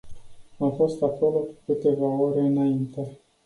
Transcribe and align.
Am 0.59 0.71
fost 0.75 1.01
acolo 1.01 1.37
cu 1.37 1.53
câteva 1.65 2.05
ore 2.05 2.39
înainte. 2.39 3.17